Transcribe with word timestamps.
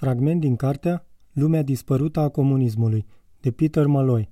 Fragment 0.00 0.40
din 0.40 0.56
cartea 0.56 1.06
Lumea 1.32 1.62
dispărută 1.62 2.20
a 2.20 2.28
comunismului, 2.28 3.06
de 3.40 3.50
Peter 3.50 3.86
Malloy. 3.86 4.30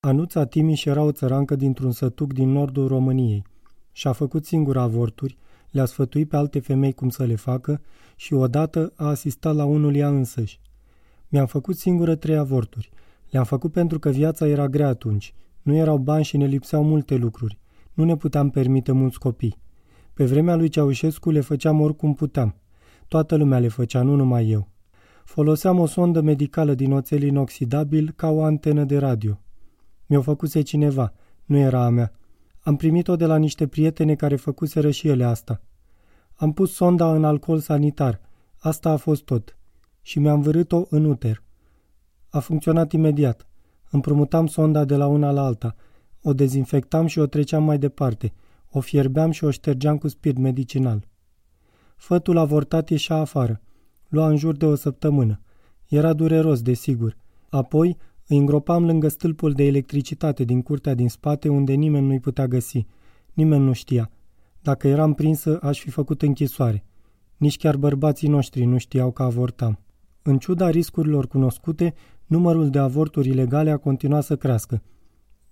Anuța 0.00 0.44
Timiș 0.44 0.84
era 0.84 1.02
o 1.02 1.12
țărancă 1.12 1.56
dintr-un 1.56 1.92
sătuc 1.92 2.32
din 2.32 2.48
nordul 2.48 2.88
României. 2.88 3.44
Și-a 3.92 4.12
făcut 4.12 4.44
singur 4.44 4.76
avorturi, 4.76 5.38
le-a 5.70 5.84
sfătuit 5.84 6.28
pe 6.28 6.36
alte 6.36 6.60
femei 6.60 6.92
cum 6.92 7.08
să 7.08 7.24
le 7.24 7.34
facă 7.34 7.80
și 8.16 8.34
odată 8.34 8.92
a 8.96 9.06
asistat 9.06 9.54
la 9.54 9.64
unul 9.64 9.94
ea 9.94 10.08
însăși. 10.08 10.60
Mi-am 11.28 11.46
făcut 11.46 11.76
singură 11.76 12.14
trei 12.14 12.36
avorturi. 12.36 12.90
Le-am 13.30 13.44
făcut 13.44 13.72
pentru 13.72 13.98
că 13.98 14.10
viața 14.10 14.46
era 14.46 14.68
grea 14.68 14.88
atunci. 14.88 15.34
Nu 15.62 15.74
erau 15.74 15.98
bani 15.98 16.24
și 16.24 16.36
ne 16.36 16.46
lipseau 16.46 16.84
multe 16.84 17.14
lucruri. 17.14 17.58
Nu 17.92 18.04
ne 18.04 18.16
puteam 18.16 18.50
permite 18.50 18.92
mulți 18.92 19.18
copii. 19.18 19.58
Pe 20.14 20.24
vremea 20.24 20.54
lui 20.54 20.68
Ceaușescu 20.68 21.30
le 21.30 21.40
făceam 21.40 21.80
oricum 21.80 22.14
puteam. 22.14 22.54
Toată 23.10 23.36
lumea 23.36 23.58
le 23.58 23.68
făcea, 23.68 24.02
nu 24.02 24.14
numai 24.14 24.50
eu. 24.50 24.68
Foloseam 25.24 25.78
o 25.78 25.86
sondă 25.86 26.20
medicală 26.20 26.74
din 26.74 26.92
oțel 26.92 27.22
inoxidabil 27.22 28.12
ca 28.16 28.28
o 28.28 28.42
antenă 28.42 28.84
de 28.84 28.98
radio. 28.98 29.40
Mi-o 30.06 30.22
făcuse 30.22 30.62
cineva, 30.62 31.12
nu 31.44 31.56
era 31.56 31.84
a 31.84 31.88
mea. 31.88 32.12
Am 32.60 32.76
primit-o 32.76 33.16
de 33.16 33.26
la 33.26 33.36
niște 33.36 33.66
prietene 33.66 34.14
care 34.14 34.36
făcuseră 34.36 34.90
și 34.90 35.08
ele 35.08 35.24
asta. 35.24 35.60
Am 36.34 36.52
pus 36.52 36.74
sonda 36.74 37.14
în 37.14 37.24
alcool 37.24 37.58
sanitar. 37.58 38.20
Asta 38.58 38.90
a 38.90 38.96
fost 38.96 39.22
tot. 39.22 39.56
Și 40.02 40.18
mi-am 40.18 40.40
vârât-o 40.40 40.86
în 40.88 41.04
uter. 41.04 41.42
A 42.28 42.38
funcționat 42.38 42.92
imediat. 42.92 43.46
Împrumutam 43.90 44.46
sonda 44.46 44.84
de 44.84 44.96
la 44.96 45.06
una 45.06 45.30
la 45.30 45.44
alta. 45.44 45.74
O 46.22 46.32
dezinfectam 46.32 47.06
și 47.06 47.18
o 47.18 47.26
treceam 47.26 47.64
mai 47.64 47.78
departe. 47.78 48.32
O 48.70 48.80
fierbeam 48.80 49.30
și 49.30 49.44
o 49.44 49.50
ștergeam 49.50 49.98
cu 49.98 50.08
spirit 50.08 50.38
medicinal. 50.38 51.08
Fătul 52.00 52.36
avortat 52.36 52.88
ieșea 52.88 53.16
afară. 53.16 53.60
Lua 54.08 54.28
în 54.28 54.36
jur 54.36 54.56
de 54.56 54.66
o 54.66 54.74
săptămână. 54.74 55.40
Era 55.88 56.12
dureros, 56.12 56.62
desigur. 56.62 57.16
Apoi 57.48 57.96
îi 58.26 58.36
îngropam 58.36 58.84
lângă 58.84 59.08
stâlpul 59.08 59.52
de 59.52 59.64
electricitate 59.64 60.44
din 60.44 60.62
curtea 60.62 60.94
din 60.94 61.08
spate 61.08 61.48
unde 61.48 61.72
nimeni 61.72 62.06
nu-i 62.06 62.20
putea 62.20 62.46
găsi. 62.46 62.86
Nimeni 63.32 63.64
nu 63.64 63.72
știa. 63.72 64.10
Dacă 64.62 64.88
eram 64.88 65.14
prinsă, 65.14 65.58
aș 65.62 65.80
fi 65.80 65.90
făcut 65.90 66.22
închisoare. 66.22 66.84
Nici 67.36 67.56
chiar 67.56 67.76
bărbații 67.76 68.28
noștri 68.28 68.64
nu 68.64 68.78
știau 68.78 69.10
că 69.10 69.22
avortam. 69.22 69.78
În 70.22 70.38
ciuda 70.38 70.70
riscurilor 70.70 71.26
cunoscute, 71.26 71.94
numărul 72.26 72.70
de 72.70 72.78
avorturi 72.78 73.28
ilegale 73.28 73.70
a 73.70 73.76
continuat 73.76 74.24
să 74.24 74.36
crească. 74.36 74.82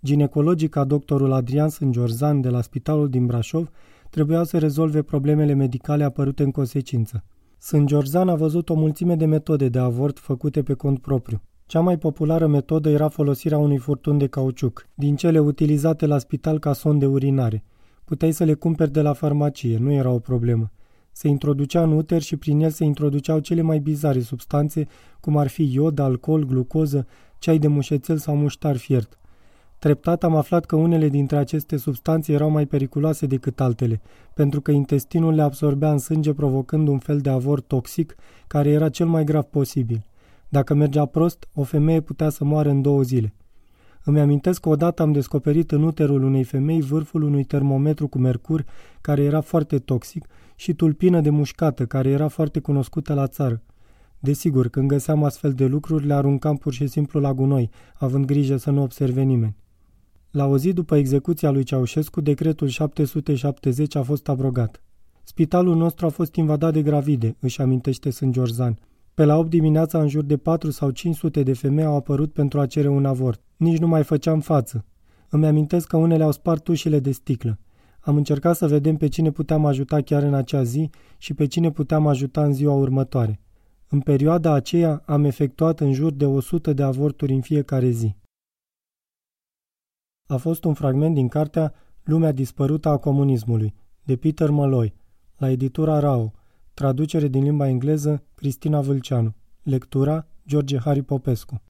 Ginecologica 0.03 0.85
doctorul 0.85 1.33
Adrian 1.33 1.69
Sângeorzan 1.69 2.41
de 2.41 2.49
la 2.49 2.61
spitalul 2.61 3.09
din 3.09 3.27
Brașov 3.27 3.71
trebuia 4.11 4.45
să 4.45 4.59
rezolve 4.59 5.03
problemele 5.03 5.53
medicale 5.53 6.05
apărute 6.05 6.43
în 6.43 6.51
consecință. 6.51 7.25
Sângeorzan 7.59 8.29
a 8.29 8.35
văzut 8.35 8.69
o 8.69 8.75
mulțime 8.75 9.15
de 9.15 9.25
metode 9.25 9.69
de 9.69 9.79
avort 9.79 10.19
făcute 10.19 10.63
pe 10.63 10.75
cont 10.75 10.99
propriu. 10.99 11.43
Cea 11.67 11.81
mai 11.81 11.99
populară 11.99 12.47
metodă 12.47 12.91
era 12.91 13.09
folosirea 13.09 13.59
unui 13.59 13.79
furtun 13.79 14.19
de 14.19 14.27
cauciuc, 14.27 14.87
din 14.95 15.17
cele 15.17 15.39
utilizate 15.39 16.07
la 16.07 16.19
spital 16.19 16.59
ca 16.59 16.73
sonde 16.73 17.07
urinare. 17.07 17.65
Puteai 18.05 18.33
să 18.33 18.45
le 18.45 18.55
cumperi 18.55 18.91
de 18.91 19.01
la 19.01 19.13
farmacie, 19.13 19.79
nu 19.79 19.93
era 19.93 20.11
o 20.11 20.19
problemă. 20.19 20.71
Se 21.13 21.29
introducea 21.29 21.83
în 21.83 21.93
uter 21.93 22.23
și 22.23 22.37
prin 22.37 22.61
el 22.61 22.71
se 22.71 22.85
introduceau 22.85 23.39
cele 23.39 23.63
mai 23.63 23.79
bizare 23.79 24.21
substanțe, 24.21 24.87
cum 25.21 25.37
ar 25.37 25.49
fi 25.49 25.73
iod, 25.73 25.99
alcool, 25.99 26.45
glucoză, 26.45 27.07
ceai 27.39 27.59
de 27.59 27.69
mușețel 27.69 28.17
sau 28.17 28.37
muștar 28.37 28.77
fiert. 28.77 29.19
Treptat 29.79 30.25
am 30.25 30.35
aflat 30.35 30.65
că 30.65 30.77
unele 30.77 31.09
dintre 31.09 31.37
aceste 31.37 31.77
substanțe 31.77 32.33
erau 32.33 32.51
mai 32.51 32.67
periculoase 32.67 33.27
decât 33.27 33.61
altele, 33.61 34.01
pentru 34.35 34.61
că 34.61 34.71
intestinul 34.71 35.35
le 35.35 35.43
absorbea 35.43 35.91
în 35.91 35.99
sânge 35.99 36.33
provocând 36.33 36.89
un 36.89 36.99
fel 36.99 37.19
de 37.19 37.31
avort 37.31 37.67
toxic 37.67 38.15
care 38.47 38.71
era 38.71 38.89
cel 38.89 39.07
mai 39.07 39.25
grav 39.25 39.45
posibil. 39.45 40.05
Dacă 40.49 40.75
mergea 40.75 41.07
prost, 41.07 41.49
o 41.55 41.63
femeie 41.63 42.01
putea 42.01 42.29
să 42.29 42.45
moară 42.45 42.69
în 42.69 42.83
două 42.83 43.03
zile. 43.03 43.33
Îmi 44.05 44.21
amintesc 44.21 44.61
că 44.61 44.69
odată 44.69 45.03
am 45.03 45.13
descoperit 45.13 45.71
în 45.71 45.83
uterul 45.83 46.23
unei 46.23 46.45
femei 46.45 46.81
vârful 46.81 47.23
unui 47.23 47.45
termometru 47.45 48.09
cu 48.09 48.19
mercur 48.19 48.65
care 49.01 49.23
era 49.23 49.41
foarte 49.41 49.79
toxic 49.79 50.27
și 50.57 50.75
tulpină 50.75 51.21
de 51.21 51.31
mușcată 51.31 51.87
care 51.87 52.09
era 52.09 52.29
foarte 52.29 52.61
cunoscută 52.61 53.15
la 53.15 53.27
țară. 53.27 53.63
Desigur, 54.19 54.69
când 54.69 54.89
găseam 54.89 55.25
astfel 55.25 55.53
de 55.53 55.67
lucruri, 55.67 56.07
le 56.07 56.15
aruncam 56.15 56.57
pur 56.57 56.73
și 56.73 56.87
simplu 56.87 57.21
la 57.21 57.35
gunoi, 57.35 57.71
având 57.95 58.25
grijă 58.25 58.57
să 58.57 58.71
nu 58.71 58.83
observe 58.83 59.23
nimeni. 59.23 59.57
La 60.31 60.47
o 60.47 60.59
zi 60.59 60.73
după 60.73 60.97
execuția 60.97 61.51
lui 61.51 61.63
Ceaușescu, 61.63 62.21
decretul 62.21 62.69
770 62.69 63.95
a 63.95 64.03
fost 64.03 64.29
abrogat. 64.29 64.83
Spitalul 65.23 65.77
nostru 65.77 66.07
a 66.07 66.09
fost 66.09 66.35
invadat 66.35 66.73
de 66.73 66.83
gravide, 66.83 67.37
își 67.41 67.61
amintește 67.61 68.11
Sângiorzan. 68.11 68.79
Pe 69.15 69.25
la 69.25 69.37
8 69.37 69.51
dimineața, 69.51 70.01
în 70.01 70.09
jur 70.09 70.23
de 70.23 70.37
4 70.37 70.71
sau 70.71 70.91
500 70.91 71.43
de 71.43 71.53
femei 71.53 71.85
au 71.85 71.97
apărut 71.97 72.33
pentru 72.33 72.61
a 72.61 72.67
cere 72.67 72.89
un 72.89 73.05
avort. 73.05 73.41
Nici 73.57 73.79
nu 73.79 73.87
mai 73.87 74.05
făceam 74.05 74.41
față. 74.41 74.85
Îmi 75.29 75.47
amintesc 75.47 75.87
că 75.87 75.97
unele 75.97 76.23
au 76.23 76.31
spart 76.31 76.69
ușile 76.69 76.99
de 76.99 77.11
sticlă. 77.11 77.59
Am 78.01 78.17
încercat 78.17 78.57
să 78.57 78.67
vedem 78.67 78.97
pe 78.97 79.09
cine 79.09 79.31
puteam 79.31 79.67
ajuta 79.67 80.01
chiar 80.01 80.23
în 80.23 80.35
acea 80.35 80.63
zi 80.63 80.91
și 81.19 81.35
pe 81.35 81.47
cine 81.47 81.71
puteam 81.71 82.07
ajuta 82.07 82.45
în 82.45 82.53
ziua 82.53 82.75
următoare. 82.75 83.41
În 83.89 84.01
perioada 84.01 84.53
aceea 84.53 85.03
am 85.07 85.25
efectuat 85.25 85.81
în 85.81 85.93
jur 85.93 86.13
de 86.13 86.27
100 86.27 86.73
de 86.73 86.83
avorturi 86.83 87.33
în 87.33 87.41
fiecare 87.41 87.91
zi. 87.91 88.15
A 90.31 90.37
fost 90.37 90.65
un 90.65 90.75
fragment 90.75 91.15
din 91.15 91.29
cartea 91.29 91.75
Lumea 92.03 92.33
dispărută 92.33 92.89
a 92.89 92.97
comunismului, 92.97 93.75
de 94.05 94.17
Peter 94.17 94.51
Malloy, 94.51 94.95
la 95.37 95.51
editura 95.51 95.99
Rao, 95.99 96.33
traducere 96.75 97.29
din 97.29 97.43
limba 97.43 97.69
engleză 97.69 98.23
Cristina 98.35 98.81
Vâlceanu, 98.81 99.35
lectura 99.63 100.27
George 100.47 100.79
Hari 100.79 101.03
Popescu. 101.03 101.63